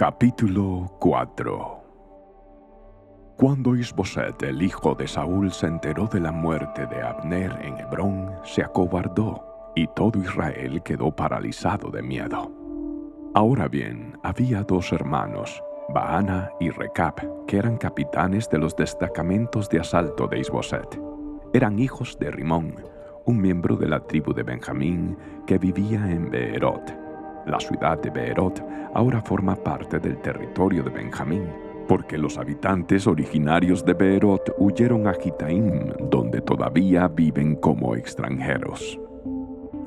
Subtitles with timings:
[0.00, 1.84] Capítulo 4
[3.36, 8.32] Cuando Isboset, el hijo de Saúl, se enteró de la muerte de Abner en Hebrón,
[8.42, 9.44] se acobardó,
[9.76, 12.50] y todo Israel quedó paralizado de miedo.
[13.34, 19.80] Ahora bien, había dos hermanos, Baana y Recab, que eran capitanes de los destacamentos de
[19.80, 20.98] asalto de Isboset.
[21.52, 22.74] Eran hijos de Rimón,
[23.26, 27.09] un miembro de la tribu de Benjamín que vivía en Beerot
[27.46, 28.64] la ciudad de Beerot
[28.94, 31.44] ahora forma parte del territorio de Benjamín,
[31.88, 38.98] porque los habitantes originarios de Beerot huyeron a Gitaim, donde todavía viven como extranjeros.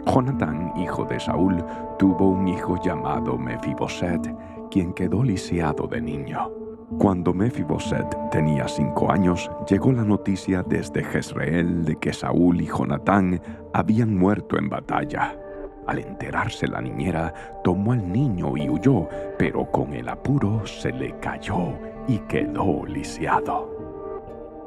[0.06, 1.64] Jonatán, hijo de Saúl,
[1.98, 4.36] tuvo un hijo llamado Mefiboset,
[4.70, 6.52] quien quedó lisiado de niño.
[7.00, 13.42] Cuando Mefiboset tenía cinco años, llegó la noticia desde Jezreel de que Saúl y Jonatán
[13.74, 15.38] habían muerto en batalla.
[15.88, 17.34] Al enterarse la niñera,
[17.64, 21.74] tomó al niño y huyó, pero con el apuro se le cayó
[22.08, 23.74] y quedó lisiado.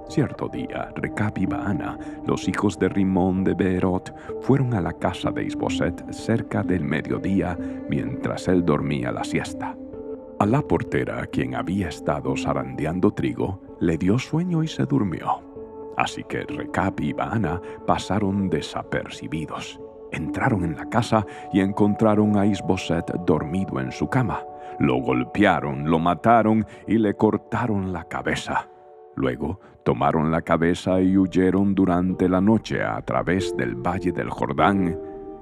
[0.09, 5.33] Cierto día, Recab y Baana, los hijos de Rimón de Beerot, fueron a la casa
[5.33, 7.59] de Isboset cerca del mediodía
[7.89, 9.77] mientras él dormía la siesta.
[10.39, 15.41] A la portera, quien había estado zarandeando trigo, le dio sueño y se durmió.
[15.97, 19.81] Así que Recab y Baana pasaron desapercibidos.
[20.17, 24.41] Entraron en la casa y encontraron a Isboset dormido en su cama.
[24.79, 28.67] Lo golpearon, lo mataron y le cortaron la cabeza.
[29.15, 34.99] Luego tomaron la cabeza y huyeron durante la noche a través del valle del Jordán.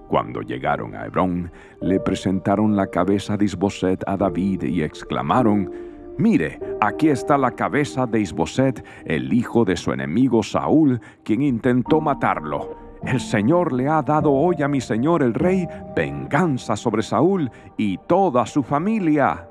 [0.09, 5.71] Cuando llegaron a Hebrón, le presentaron la cabeza de Isboset a David y exclamaron,
[6.19, 12.01] Mire, aquí está la cabeza de Isboset, el hijo de su enemigo Saúl, quien intentó
[12.01, 12.84] matarlo.
[13.07, 17.99] El Señor le ha dado hoy a mi Señor el Rey venganza sobre Saúl y
[17.99, 19.47] toda su familia.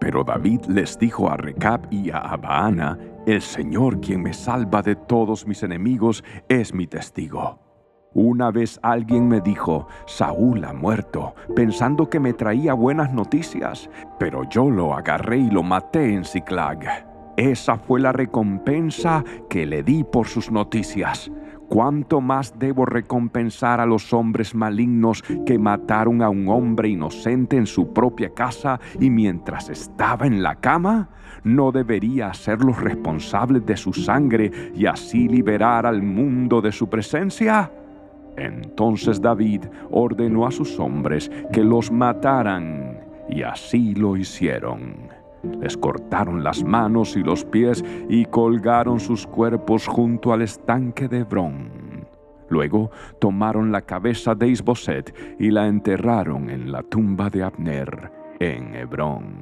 [0.00, 4.96] Pero David les dijo a Recab y a Abaana, el Señor quien me salva de
[4.96, 7.60] todos mis enemigos es mi testigo.
[8.14, 13.88] Una vez alguien me dijo, Saúl ha muerto, pensando que me traía buenas noticias,
[14.18, 17.06] pero yo lo agarré y lo maté en Ciclag.
[17.36, 21.30] Esa fue la recompensa que le di por sus noticias.
[21.72, 27.66] ¿Cuánto más debo recompensar a los hombres malignos que mataron a un hombre inocente en
[27.66, 31.08] su propia casa y mientras estaba en la cama?
[31.44, 37.72] ¿No debería hacerlos responsables de su sangre y así liberar al mundo de su presencia?
[38.36, 42.98] Entonces David ordenó a sus hombres que los mataran,
[43.30, 45.21] y así lo hicieron.
[45.60, 51.18] Les cortaron las manos y los pies y colgaron sus cuerpos junto al estanque de
[51.18, 52.06] Hebrón.
[52.48, 58.74] Luego tomaron la cabeza de Isboset y la enterraron en la tumba de Abner en
[58.74, 59.41] Hebrón.